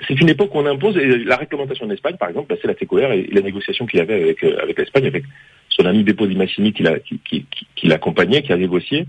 c'est 0.07 0.21
une 0.21 0.29
époque 0.29 0.55
où 0.55 0.59
on 0.59 0.67
impose, 0.67 0.97
et 0.97 1.19
la 1.25 1.37
réglementation 1.37 1.87
d'Espagne, 1.87 2.17
par 2.17 2.29
exemple, 2.29 2.55
c'est 2.61 2.69
la 2.69 2.75
TCOR 2.75 3.13
et, 3.13 3.29
la 3.33 3.41
négociation 3.41 3.87
qu'il 3.87 4.01
avait 4.01 4.23
avec, 4.23 4.45
euh, 4.45 4.59
avec 4.63 4.79
l'Espagne, 4.79 5.07
avec 5.07 5.25
son 5.69 5.87
ami 5.87 6.03
Bepo 6.03 6.27
Di 6.27 6.37
Massimi 6.37 6.73
qui, 6.73 6.85
qui, 7.25 7.47
qui, 7.75 7.87
l'accompagnait, 7.87 8.43
qui 8.43 8.53
a 8.53 8.57
négocié. 8.57 9.07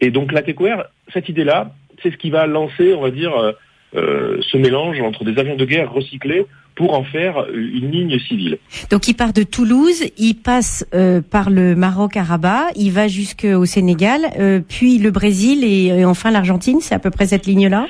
Et 0.00 0.10
donc 0.10 0.32
la 0.32 0.42
TCOR, 0.42 0.84
cette 1.12 1.28
idée-là, 1.28 1.74
c'est 2.02 2.10
ce 2.10 2.16
qui 2.16 2.30
va 2.30 2.46
lancer, 2.46 2.94
on 2.94 3.00
va 3.00 3.10
dire, 3.10 3.36
euh, 3.36 3.52
euh, 3.94 4.38
ce 4.40 4.56
mélange 4.56 5.00
entre 5.00 5.24
des 5.24 5.38
avions 5.38 5.56
de 5.56 5.64
guerre 5.64 5.92
recyclés 5.92 6.46
pour 6.74 6.94
en 6.94 7.04
faire 7.04 7.46
une 7.52 7.90
ligne 7.90 8.18
civile. 8.18 8.58
Donc 8.90 9.08
il 9.08 9.14
part 9.14 9.32
de 9.32 9.42
Toulouse, 9.42 10.04
il 10.16 10.34
passe 10.34 10.86
par 11.30 11.50
le 11.50 11.74
Maroc 11.74 12.16
à 12.16 12.22
Rabat, 12.22 12.66
il 12.76 12.90
va 12.90 13.08
jusqu'au 13.08 13.64
Sénégal, 13.66 14.20
puis 14.68 14.98
le 14.98 15.10
Brésil 15.10 15.64
et 15.64 16.04
enfin 16.04 16.30
l'Argentine, 16.30 16.80
c'est 16.80 16.94
à 16.94 16.98
peu 16.98 17.10
près 17.10 17.26
cette 17.26 17.46
ligne-là? 17.46 17.86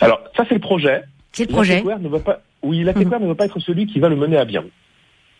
Alors 0.00 0.20
ça 0.36 0.44
c'est 0.48 0.54
le 0.54 0.60
projet. 0.60 1.02
C'est 1.32 1.48
le 1.48 1.52
projet. 1.52 1.82
Ne 1.82 2.08
va 2.08 2.20
pas, 2.20 2.40
oui, 2.62 2.82
la 2.82 2.92
mhm. 2.92 3.22
ne 3.22 3.26
va 3.26 3.34
pas 3.34 3.46
être 3.46 3.60
celui 3.60 3.86
qui 3.86 4.00
va 4.00 4.08
le 4.08 4.16
mener 4.16 4.36
à 4.36 4.44
bien. 4.44 4.64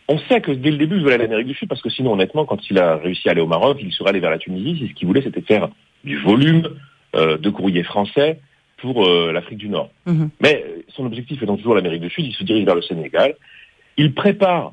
On 0.09 0.19
sait 0.21 0.41
que 0.41 0.53
dès 0.53 0.71
le 0.71 0.79
début, 0.79 0.97
il 0.97 1.03
veut 1.03 1.13
aller 1.13 1.25
à 1.25 1.27
l'Amérique 1.27 1.49
du 1.49 1.55
Sud 1.55 1.69
parce 1.69 1.83
que 1.83 1.91
sinon, 1.91 2.13
honnêtement, 2.13 2.47
quand 2.47 2.71
il 2.71 2.79
a 2.79 2.97
réussi 2.97 3.29
à 3.29 3.33
aller 3.33 3.43
au 3.43 3.47
Maroc, 3.47 3.79
il 3.83 3.93
serait 3.93 4.11
allé 4.11 4.21
vers 4.21 4.31
la 4.31 4.39
Tunisie. 4.39 4.79
C'est 4.81 4.89
ce 4.89 4.95
qu'il 4.95 5.07
voulait, 5.07 5.23
c'était 5.23 5.43
faire 5.43 5.69
du 6.05 6.17
volume 6.17 6.69
euh, 7.15 7.37
de 7.37 7.51
courrier 7.51 7.83
français 7.83 8.41
pour 8.79 9.07
euh, 9.07 9.33
l'Afrique 9.33 9.59
du 9.59 9.69
Nord. 9.69 9.91
Mhm. 10.07 10.31
Mais 10.41 10.65
son 10.89 11.05
objectif 11.07 11.43
étant 11.43 11.57
toujours 11.57 11.75
l'Amérique 11.75 12.03
du 12.03 12.11
Sud, 12.11 12.27
il 12.27 12.35
se 12.35 12.45
dirige 12.45 12.65
vers 12.65 12.75
le 12.75 12.83
Sénégal. 12.83 13.35
Il 13.97 14.15
prépare 14.15 14.73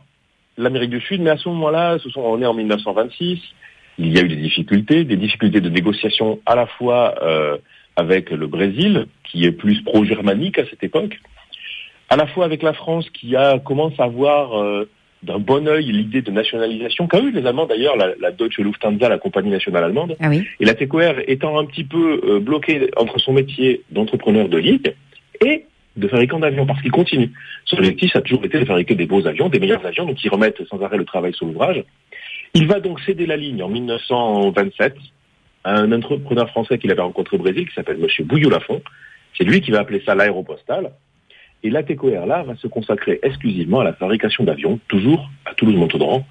l'Amérique 0.58 0.92
du 0.92 1.02
Sud, 1.02 1.22
mais 1.22 1.32
à 1.32 1.38
ce 1.38 1.50
moment-là, 1.50 1.98
ce 2.00 2.10
sont, 2.10 2.22
on 2.22 2.42
est 2.42 2.46
en 2.46 2.54
1926, 2.54 3.40
il 3.98 4.16
y 4.16 4.20
a 4.20 4.24
eu 4.24 4.28
des 4.28 4.36
difficultés, 4.36 5.04
des 5.04 5.18
difficultés 5.18 5.62
de 5.62 5.70
négociation 5.70 6.40
à 6.46 6.56
la 6.56 6.68
fois 6.68 7.16
euh, 7.22 7.58
avec 7.96 8.30
le 8.30 8.48
Brésil, 8.48 9.08
qui 9.24 9.46
est 9.46 9.52
plus 9.52 9.82
pro-germanique 9.84 10.60
à 10.60 10.66
cette 10.70 10.84
époque, 10.84 11.18
à 12.10 12.16
la 12.16 12.28
fois 12.28 12.46
avec 12.46 12.62
la 12.62 12.74
France, 12.74 13.10
qui 13.12 13.36
a 13.36 13.60
commence 13.60 14.00
à 14.00 14.08
voir 14.08 14.62
euh, 14.62 14.90
d'un 15.26 15.40
bon 15.40 15.68
œil 15.68 15.86
l'idée 15.86 16.22
de 16.22 16.32
nationalisation 16.32 17.08
qu'a 17.08 17.20
eu 17.20 17.32
les 17.32 17.46
Allemands 17.46 17.66
d'ailleurs, 17.66 17.96
la, 17.98 18.32
Deutsche 18.32 18.60
Lufthansa, 18.60 19.10
la 19.10 19.18
compagnie 19.18 19.50
nationale 19.50 19.86
allemande, 19.86 20.16
ah 20.20 20.32
et 20.34 20.66
la 20.66 20.74
TQR 20.74 21.24
étant 21.28 21.58
un 21.58 21.66
petit 21.66 21.84
peu 21.84 22.22
euh, 22.24 22.40
bloquée 22.40 22.92
entre 22.96 23.20
son 23.20 23.34
métier 23.34 23.82
d'entrepreneur 23.92 24.48
de 24.50 24.58
ligne 24.58 24.94
et 25.44 25.66
de 25.98 26.08
fabricant 26.08 26.40
d'avions, 26.40 26.66
parce 26.66 26.82
qu'il 26.82 26.92
continue. 26.92 27.32
Son 27.66 27.78
objectif 27.78 28.16
a 28.16 28.22
toujours 28.22 28.44
été 28.46 28.60
de 28.60 28.66
fabriquer 28.66 28.96
des 28.96 29.06
beaux 29.06 29.26
avions, 29.26 29.50
des 29.50 29.60
meilleurs 29.60 29.86
avions, 29.86 30.06
donc 30.06 30.24
ils 30.24 30.30
remettent 30.30 30.64
sans 30.70 30.82
arrêt 30.82 30.98
le 30.98 31.06
travail 31.06 31.34
sur 31.34 31.46
l'ouvrage. 31.46 31.84
Il 32.54 32.68
va 32.68 32.80
donc 32.80 33.00
céder 33.02 33.26
la 33.26 33.38
ligne 33.38 33.64
en 33.64 33.70
1927 33.70 34.96
un 35.66 35.92
entrepreneur 35.92 36.48
français 36.50 36.78
qu'il 36.78 36.92
avait 36.92 37.02
rencontré 37.02 37.38
au 37.38 37.40
Brésil, 37.40 37.68
qui 37.68 37.74
s'appelle 37.74 37.98
M. 38.00 38.26
Bouillou 38.26 38.50
Lafont. 38.50 38.82
C'est 39.38 39.44
lui 39.44 39.62
qui 39.62 39.72
va 39.72 39.80
appeler 39.80 40.02
ça 40.06 40.16
l'aéropostale. 40.16 40.92
Et 41.66 41.72
l'ATCOR, 41.72 42.28
là, 42.28 42.44
va 42.44 42.56
se 42.58 42.68
consacrer 42.68 43.20
exclusivement 43.24 43.80
à 43.80 43.84
la 43.84 43.94
fabrication 43.94 44.44
d'avions, 44.44 44.80
toujours 44.88 45.32
à 45.46 45.56
Toulouse-Montaudan, 45.56 46.24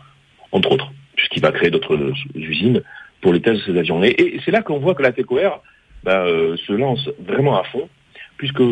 entre 0.52 0.70
autres, 0.70 0.92
puisqu'il 1.16 1.42
va 1.42 1.50
créer 1.50 1.70
d'autres 1.70 2.12
usines 2.36 2.82
pour 3.20 3.32
les 3.32 3.42
tests 3.42 3.66
de 3.66 3.72
ces 3.72 3.78
avions. 3.80 4.00
Et, 4.04 4.38
c'est 4.44 4.52
là 4.52 4.62
qu'on 4.62 4.78
voit 4.78 4.94
que 4.94 5.02
l'ATCOR 5.02 5.60
bah, 6.04 6.24
euh, 6.24 6.56
se 6.56 6.72
lance 6.72 7.10
vraiment 7.18 7.58
à 7.58 7.64
fond, 7.64 7.88
puisque 8.36 8.62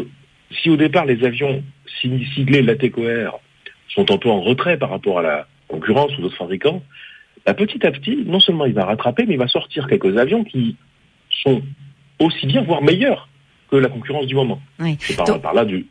si 0.53 0.71
au 0.71 0.77
départ 0.77 1.05
les 1.05 1.25
avions 1.25 1.65
siglés 2.01 2.63
de 2.63 2.67
l'ATCOR 2.69 3.41
sont 3.89 4.13
un 4.13 4.19
peu 4.19 4.31
en 4.31 4.41
retrait 4.41 4.77
par 4.77 4.91
rapport 4.91 5.19
à 5.19 5.23
la 5.23 5.49
concurrence 5.67 6.17
ou 6.17 6.23
d'autres 6.23 6.37
fabricants, 6.37 6.81
bah, 7.45 7.55
petit 7.55 7.85
à 7.85 7.91
petit, 7.91 8.23
non 8.25 8.39
seulement 8.39 8.67
il 8.67 8.75
va 8.75 8.85
rattraper, 8.85 9.25
mais 9.27 9.35
il 9.35 9.41
va 9.41 9.49
sortir 9.49 9.89
quelques 9.89 10.17
avions 10.17 10.45
qui 10.45 10.77
sont 11.43 11.61
aussi 12.21 12.47
bien, 12.47 12.63
voire 12.63 12.83
meilleurs 12.83 13.29
que 13.69 13.75
la 13.75 13.89
concurrence 13.89 14.27
du 14.27 14.37
moment. 14.37 14.61
Oui. 14.79 14.97
par, 15.43 15.55
là 15.55 15.65
du, 15.65 15.89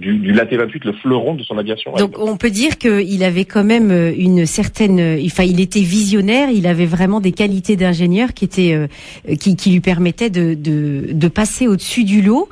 du, 0.00 0.18
du 0.18 0.32
Lat 0.32 0.46
28 0.50 0.84
le 0.84 0.92
fleuron 0.92 1.34
de 1.34 1.42
son 1.42 1.58
aviation. 1.58 1.92
Donc 1.92 2.18
on 2.18 2.36
peut 2.36 2.50
dire 2.50 2.78
qu'il 2.78 3.22
avait 3.22 3.44
quand 3.44 3.62
même 3.62 3.90
euh, 3.90 4.12
une 4.16 4.46
certaine, 4.46 4.98
euh, 4.98 5.22
enfin 5.24 5.44
il 5.44 5.60
était 5.60 5.80
visionnaire, 5.80 6.48
il 6.50 6.66
avait 6.66 6.86
vraiment 6.86 7.20
des 7.20 7.32
qualités 7.32 7.76
d'ingénieur 7.76 8.32
qui 8.34 8.46
étaient, 8.46 8.74
euh, 8.74 8.88
qui, 9.36 9.56
qui, 9.56 9.70
lui 9.70 9.80
permettaient 9.80 10.30
de, 10.30 10.54
de, 10.54 11.12
de 11.12 11.28
passer 11.28 11.68
au-dessus 11.68 12.04
du 12.04 12.22
lot. 12.22 12.48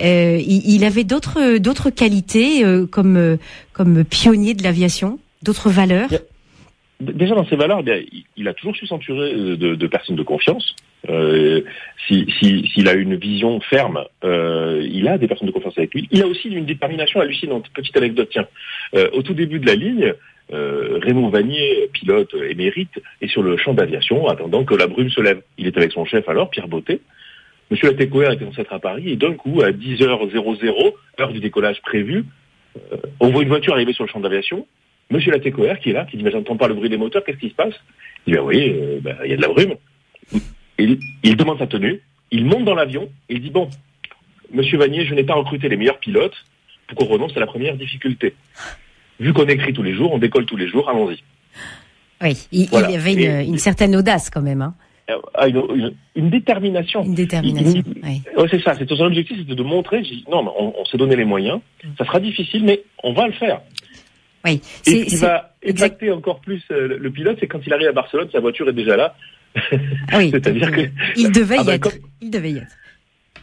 Euh, 0.00 0.38
il, 0.40 0.74
il, 0.74 0.84
avait 0.84 1.04
d'autres 1.04 1.58
d'autres 1.58 1.90
qualités 1.90 2.62
comme 2.90 3.38
comme 3.72 4.04
pionnier 4.04 4.54
de 4.54 4.62
l'aviation, 4.62 5.18
d'autres 5.42 5.70
valeurs. 5.70 6.10
Déjà 7.00 7.34
dans 7.34 7.46
ses 7.46 7.56
valeurs, 7.56 7.82
bien, 7.82 7.98
il 8.36 8.48
a 8.48 8.54
toujours 8.54 8.76
su 8.76 8.86
s'entourer 8.86 9.32
de, 9.32 9.74
de 9.74 9.86
personnes 9.86 10.16
de 10.16 10.22
confiance. 10.22 10.76
Euh, 11.08 11.62
s'il 12.06 12.30
si, 12.32 12.88
a 12.88 12.92
une 12.92 13.16
vision 13.16 13.60
ferme, 13.60 14.04
euh, 14.24 14.86
il 14.90 15.08
a 15.08 15.18
des 15.18 15.28
personnes 15.28 15.46
de 15.46 15.52
confiance 15.52 15.78
avec 15.78 15.94
lui. 15.94 16.08
Il 16.10 16.22
a 16.22 16.26
aussi 16.26 16.48
une 16.48 16.66
détermination 16.66 17.20
hallucinante. 17.20 17.66
Petite 17.72 17.96
anecdote, 17.96 18.28
tiens. 18.30 18.46
Euh, 18.94 19.08
au 19.12 19.22
tout 19.22 19.34
début 19.34 19.60
de 19.60 19.66
la 19.66 19.74
ligne, 19.74 20.14
euh, 20.52 20.98
Raymond 21.00 21.28
Vanier, 21.28 21.88
pilote 21.92 22.34
émérite, 22.34 23.00
est 23.20 23.28
sur 23.28 23.42
le 23.42 23.56
champ 23.56 23.74
d'aviation, 23.74 24.28
attendant 24.28 24.64
que 24.64 24.74
la 24.74 24.86
brume 24.86 25.10
se 25.10 25.20
lève. 25.20 25.42
Il 25.58 25.66
est 25.66 25.76
avec 25.76 25.92
son 25.92 26.04
chef 26.04 26.28
alors, 26.28 26.50
Pierre 26.50 26.68
Beauté. 26.68 27.00
Monsieur 27.70 27.88
Latécoère 27.88 28.32
était 28.32 28.44
censé 28.44 28.62
être 28.62 28.72
à 28.72 28.80
Paris, 28.80 29.10
et 29.10 29.16
d'un 29.16 29.34
coup, 29.34 29.62
à 29.62 29.70
10h00, 29.70 30.92
heure 31.20 31.32
du 31.32 31.38
décollage 31.38 31.80
prévu, 31.82 32.24
euh, 32.92 32.96
on 33.20 33.28
voit 33.28 33.42
une 33.42 33.48
voiture 33.48 33.74
arriver 33.74 33.92
sur 33.92 34.04
le 34.04 34.10
champ 34.10 34.18
d'aviation. 34.18 34.66
Monsieur 35.10 35.30
Latécoère, 35.30 35.78
qui 35.78 35.90
est 35.90 35.92
là, 35.92 36.04
qui 36.04 36.16
dit, 36.16 36.24
mais 36.24 36.32
j'entends 36.32 36.56
pas 36.56 36.66
le 36.66 36.74
bruit 36.74 36.88
des 36.88 36.96
moteurs, 36.96 37.22
qu'est-ce 37.24 37.38
qui 37.38 37.50
se 37.50 37.54
passe? 37.54 37.74
Il 38.26 38.32
dit, 38.32 38.32
ben, 38.32 38.38
vous 38.38 38.44
voyez, 38.44 38.98
ben, 39.00 39.16
il 39.24 39.30
y 39.30 39.34
a 39.34 39.36
de 39.36 39.42
la 39.42 39.48
brume 39.48 39.74
il, 41.22 41.36
demande 41.36 41.58
sa 41.58 41.66
tenue, 41.66 42.00
il 42.30 42.44
monte 42.44 42.64
dans 42.64 42.74
l'avion 42.74 43.10
et 43.28 43.34
il 43.34 43.42
dit 43.42 43.50
bon, 43.50 43.68
Monsieur 44.52 44.78
Vanier, 44.78 45.04
je 45.04 45.14
n'ai 45.14 45.24
pas 45.24 45.34
recruté 45.34 45.68
les 45.68 45.76
meilleurs 45.76 45.98
pilotes 45.98 46.36
pour 46.88 46.98
qu'on 46.98 47.12
renonce 47.12 47.36
à 47.36 47.40
la 47.40 47.46
première 47.46 47.76
difficulté. 47.76 48.34
Vu 49.20 49.32
qu'on 49.32 49.46
écrit 49.46 49.72
tous 49.72 49.82
les 49.82 49.94
jours, 49.94 50.12
on 50.12 50.18
décolle 50.18 50.46
tous 50.46 50.56
les 50.56 50.68
jours, 50.68 50.88
allons-y. 50.88 51.22
Oui, 52.22 52.36
il, 52.52 52.70
y 52.70 52.96
avait 52.96 53.44
une, 53.44 53.58
certaine 53.58 53.96
audace 53.96 54.28
quand 54.28 54.42
même. 54.42 54.60
Hein. 54.62 54.74
Euh, 55.10 55.90
une, 56.14 56.30
détermination. 56.30 57.02
Une 57.02 57.14
détermination. 57.14 57.82
oui. 58.02 58.22
c'est 58.50 58.60
ça. 58.62 58.74
C'est 58.78 58.88
son 58.88 59.04
objectif, 59.04 59.38
c'était 59.38 59.54
de 59.54 59.62
montrer. 59.62 60.02
non, 60.30 60.52
on, 60.56 60.84
s'est 60.84 60.98
donné 60.98 61.16
les 61.16 61.24
moyens. 61.24 61.60
Mm. 61.82 61.88
Ça 61.98 62.04
sera 62.04 62.20
difficile, 62.20 62.64
mais 62.64 62.82
on 63.02 63.12
va 63.12 63.26
le 63.26 63.32
faire. 63.32 63.60
Oui. 64.44 64.60
Et 64.86 64.90
ce 64.90 65.04
qui 65.04 65.16
va 65.16 65.54
exacter 65.62 66.10
encore 66.10 66.40
plus 66.40 66.62
euh, 66.70 66.98
le 66.98 67.10
pilote, 67.10 67.36
c'est 67.40 67.46
quand 67.46 67.60
il 67.66 67.72
arrive 67.72 67.88
à 67.88 67.92
Barcelone, 67.92 68.28
sa 68.32 68.40
voiture 68.40 68.68
est 68.68 68.74
déjà 68.74 68.96
là. 68.96 69.14
Oui. 70.16 70.30
C'est-à-dire 70.30 70.70
que 70.70 70.80
il 71.16 71.32
devait 71.32 71.56
y 71.56 71.60
ah 71.60 71.64
bah, 71.64 71.74
être. 71.74 71.92
Il 72.20 72.30
devait 72.30 72.52
y 72.52 72.58
être. 72.58 72.76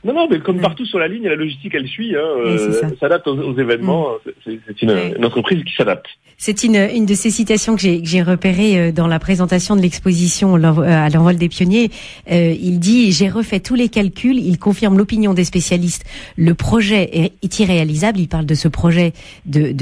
Non, 0.04 0.14
non, 0.14 0.28
mais 0.30 0.40
comme 0.40 0.62
partout 0.62 0.86
sur 0.86 1.00
la 1.00 1.08
ligne, 1.08 1.28
la 1.28 1.36
logistique, 1.36 1.74
elle 1.76 1.88
suit, 1.88 2.16
hein, 2.16 2.20
euh, 2.20 2.96
s'adapte 3.00 3.28
aux, 3.28 3.58
événements. 3.58 4.12
Mm. 4.46 4.52
C'est 4.66 4.82
une, 4.82 5.26
entreprise 5.26 5.64
qui 5.64 5.74
s'adapte. 5.74 6.08
C'est 6.38 6.64
une, 6.64 6.76
une 6.76 7.08
de 7.08 7.16
ces 7.16 7.32
citations 7.32 7.76
que 7.76 7.82
j'ai 7.82 8.22
repérées 8.22 8.80
euh, 8.80 8.92
dans 8.92 9.08
la 9.08 9.18
présentation 9.18 9.76
de 9.76 9.82
l'exposition 9.82 10.56
euh, 10.56 10.84
à 10.84 11.10
l'envol 11.10 11.36
des 11.36 11.50
pionniers. 11.50 11.90
Euh, 12.32 12.56
il 12.62 12.80
dit 12.80 13.12
j'ai 13.12 13.28
refait 13.28 13.60
tous 13.60 13.74
les 13.74 13.90
calculs. 13.90 14.38
Il 14.38 14.60
confirme 14.60 14.98
l'opinion 14.98 15.34
des 15.34 15.44
spécialistes. 15.44 16.06
Le 16.36 16.54
projet 16.54 17.32
est, 17.42 17.60
irréalisable. 17.60 18.20
Il 18.20 18.28
parle 18.28 18.46
de 18.46 18.54
ce 18.54 18.68
projet 18.68 19.14
de 19.46 19.74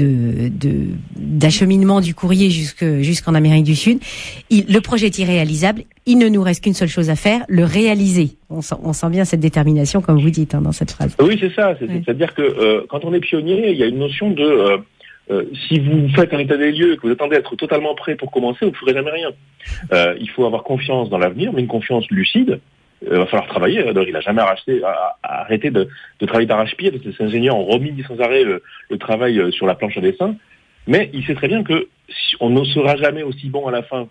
d'acheminement 1.16 2.00
du 2.00 2.14
courrier 2.14 2.50
jusque 2.50 3.00
jusqu'en 3.00 3.34
Amérique 3.34 3.64
du 3.64 3.76
Sud. 3.76 3.98
Il, 4.48 4.64
le 4.72 4.80
projet 4.80 5.06
est 5.06 5.18
irréalisable. 5.18 5.84
Il 6.08 6.18
ne 6.18 6.28
nous 6.28 6.40
reste 6.40 6.62
qu'une 6.62 6.72
seule 6.72 6.88
chose 6.88 7.10
à 7.10 7.16
faire, 7.16 7.44
le 7.48 7.64
réaliser. 7.64 8.36
On 8.48 8.62
sent, 8.62 8.76
on 8.84 8.92
sent 8.92 9.10
bien 9.10 9.24
cette 9.24 9.40
détermination, 9.40 10.00
comme 10.00 10.20
vous 10.20 10.30
dites 10.30 10.54
hein, 10.54 10.60
dans 10.60 10.70
cette 10.70 10.92
phrase. 10.92 11.16
Oui, 11.20 11.36
c'est 11.40 11.52
ça. 11.52 11.74
C'est-à-dire 11.80 12.32
que 12.32 12.42
euh, 12.42 12.86
quand 12.88 13.04
on 13.04 13.12
est 13.12 13.18
pionnier, 13.18 13.72
il 13.72 13.76
y 13.76 13.82
a 13.82 13.86
une 13.86 13.98
notion 13.98 14.30
de 14.30 14.44
euh, 14.44 14.78
euh, 15.32 15.42
si 15.66 15.80
vous 15.80 16.08
faites 16.10 16.32
un 16.32 16.38
état 16.38 16.56
des 16.56 16.70
lieux 16.70 16.92
et 16.92 16.96
que 16.96 17.02
vous 17.02 17.12
attendez 17.12 17.34
à 17.34 17.40
être 17.40 17.56
totalement 17.56 17.96
prêt 17.96 18.14
pour 18.14 18.30
commencer, 18.30 18.64
vous 18.64 18.70
ne 18.70 18.76
ferez 18.76 18.94
jamais 18.94 19.10
rien. 19.10 19.30
il 20.20 20.30
faut 20.30 20.46
avoir 20.46 20.62
confiance 20.62 21.10
dans 21.10 21.18
l'avenir, 21.18 21.52
mais 21.52 21.62
une 21.62 21.66
confiance 21.66 22.08
lucide. 22.08 22.60
Il 23.02 23.08
va 23.08 23.26
falloir 23.26 23.48
travailler. 23.48 23.84
il 23.84 24.12
n'a 24.12 24.20
jamais 24.20 24.42
arrêté 25.24 25.70
de, 25.70 25.88
de 26.20 26.26
travailler 26.26 26.46
d'arrache-pied. 26.46 26.92
Ces 27.02 27.24
ingénieurs 27.24 27.56
ont 27.56 27.64
remis 27.64 27.92
sans 28.06 28.20
arrêt 28.20 28.44
le, 28.44 28.62
le, 28.90 28.98
travail 28.98 29.52
sur 29.52 29.66
la 29.66 29.74
planche 29.74 29.98
à 29.98 30.00
dessin. 30.00 30.36
Mais 30.86 31.10
il 31.12 31.26
sait 31.26 31.34
très 31.34 31.48
bien 31.48 31.64
que 31.64 31.88
on 32.38 32.50
ne 32.50 32.64
sera 32.64 32.94
jamais 32.94 33.24
aussi 33.24 33.48
bon 33.48 33.66
à 33.66 33.72
la 33.72 33.82
fin 33.82 34.08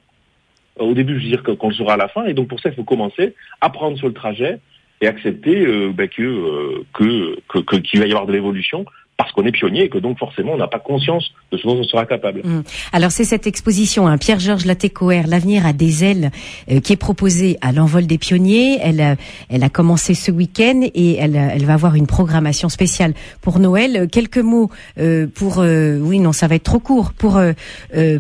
au 0.80 0.94
début, 0.94 1.20
je 1.20 1.24
veux 1.24 1.30
dire 1.30 1.44
qu'on 1.44 1.70
le 1.70 1.76
saura 1.76 1.94
à 1.94 1.98
la 1.98 2.08
fin. 2.08 2.26
Et 2.26 2.34
donc 2.34 2.48
pour 2.48 2.60
ça, 2.60 2.70
il 2.70 2.76
faut 2.76 2.84
commencer, 2.84 3.36
apprendre 3.62 3.98
sur 3.98 4.08
le 4.08 4.14
trajet 4.14 4.60
et 5.02 5.08
accepter 5.08 5.66
euh, 5.66 5.92
ben, 5.94 6.08
que, 6.08 6.22
euh, 6.22 6.86
que, 6.94 7.62
que, 7.62 7.76
qu'il 7.78 8.00
va 8.00 8.08
y 8.08 8.12
avoir 8.12 8.26
de 8.26 8.34
l'évolution 8.34 8.86
parce 9.18 9.32
qu'on 9.32 9.46
est 9.46 9.52
pionnier 9.52 9.84
et 9.84 9.90
que 9.90 9.98
donc 9.98 10.20
forcément 10.20 10.54
on 10.54 10.58
n'a 10.58 10.68
pas 10.68 10.80
conscience 10.80 11.32
de 11.52 11.58
ce 11.58 11.64
dont 11.66 11.78
on 11.78 11.84
sera 11.84 12.06
capable. 12.06 12.42
Mmh. 12.44 12.64
Alors 12.92 13.12
c'est 13.12 13.24
cette 13.24 13.48
exposition, 13.48 14.08
hein, 14.08 14.18
Pierre-Georges 14.18 14.66
Latécoère, 14.66 15.28
l'avenir 15.28 15.66
a 15.66 15.72
des 15.72 16.04
ailes, 16.04 16.32
euh, 16.70 16.82
qui 16.82 16.94
est 16.94 16.98
proposée 16.98 17.58
à 17.62 17.72
l'envol 17.72 18.08
des 18.08 18.18
pionniers. 18.18 18.78
Elle, 18.82 19.00
a, 19.00 19.16
elle 19.50 19.64
a 19.64 19.70
commencé 19.70 20.16
ce 20.16 20.32
week-end 20.32 20.82
et 20.94 21.16
elle, 21.16 21.36
elle 21.36 21.66
va 21.66 21.74
avoir 21.74 21.96
une 21.96 22.08
programmation 22.08 22.68
spéciale 22.68 23.14
pour 23.42 23.60
Noël. 23.60 23.96
Euh, 23.96 24.08
quelques 24.08 24.38
mots 24.38 24.70
euh, 25.00 25.28
pour, 25.28 25.60
oui 25.60 26.20
non 26.20 26.34
ça 26.34 26.48
va 26.48 26.56
être 26.56 26.64
trop 26.64 26.80
court, 26.80 27.14
pour 27.14 27.40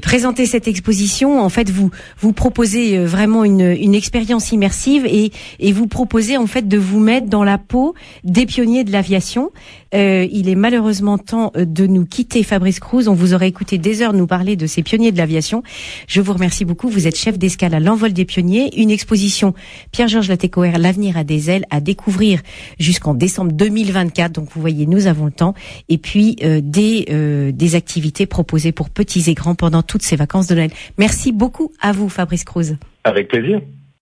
présenter 0.01 0.45
cette 0.45 0.67
exposition. 0.67 1.41
En 1.41 1.49
fait 1.49 1.69
vous 1.69 1.91
vous 2.19 2.33
proposez 2.33 2.97
vraiment 2.99 3.43
une, 3.43 3.61
une 3.61 3.95
expérience 3.95 4.51
immersive 4.51 5.05
et, 5.05 5.31
et 5.59 5.71
vous 5.71 5.87
proposez 5.87 6.37
en 6.37 6.47
fait 6.47 6.67
de 6.67 6.77
vous 6.77 6.99
mettre 6.99 7.27
dans 7.27 7.43
la 7.43 7.57
peau 7.57 7.95
des 8.23 8.45
pionniers 8.45 8.83
de 8.83 8.91
l'aviation. 8.91 9.51
il 9.93 10.49
est 10.49 10.55
malheureusement 10.55 10.84
malheureusement 10.85 11.17
temps 11.17 11.51
euh, 11.57 11.65
de 11.65 11.87
nous 11.87 12.05
quitter, 12.05 12.43
Fabrice 12.43 12.79
Cruz. 12.79 13.07
On 13.07 13.15
vous 13.15 13.33
aurait 13.33 13.47
écouté 13.47 13.79
des 13.79 14.03
heures 14.03 14.13
nous 14.13 14.27
parler 14.27 14.55
de 14.55 14.67
ces 14.67 14.83
pionniers 14.83 15.11
de 15.11 15.17
l'aviation. 15.17 15.63
Je 16.07 16.21
vous 16.21 16.31
remercie 16.31 16.63
beaucoup. 16.63 16.89
Vous 16.89 17.07
êtes 17.07 17.17
chef 17.17 17.39
d'escale 17.39 17.73
à 17.73 17.79
l'envol 17.79 18.13
des 18.13 18.23
pionniers. 18.23 18.79
Une 18.79 18.91
exposition 18.91 19.55
Pierre-Georges 19.91 20.29
Latécoère, 20.29 20.77
l'avenir 20.77 21.17
à 21.17 21.23
des 21.23 21.49
ailes, 21.49 21.65
à 21.71 21.81
découvrir 21.81 22.39
jusqu'en 22.77 23.15
décembre 23.15 23.51
2024. 23.53 24.33
Donc 24.33 24.49
vous 24.53 24.61
voyez, 24.61 24.85
nous 24.85 25.07
avons 25.07 25.25
le 25.25 25.31
temps. 25.31 25.55
Et 25.89 25.97
puis 25.97 26.35
euh, 26.43 26.61
des, 26.63 27.07
euh, 27.09 27.51
des 27.51 27.73
activités 27.73 28.27
proposées 28.27 28.71
pour 28.71 28.91
petits 28.91 29.23
et 29.27 29.33
grands 29.33 29.55
pendant 29.55 29.81
toutes 29.81 30.03
ces 30.03 30.15
vacances 30.15 30.45
de 30.45 30.53
Noël. 30.53 30.69
Merci 30.99 31.31
beaucoup 31.31 31.71
à 31.81 31.93
vous, 31.93 32.09
Fabrice 32.09 32.43
Cruz. 32.43 32.77
Avec 33.03 33.29
plaisir. 33.29 33.59